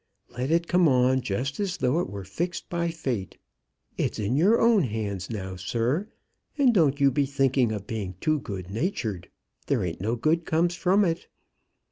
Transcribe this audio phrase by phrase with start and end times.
[0.35, 3.37] Let it come on just as though it were fixed by fate.
[3.99, 6.07] It's in your own hands now, sir,
[6.57, 9.29] and don't you be thinking of being too good natured;
[9.67, 11.27] there ain't no good comes from it.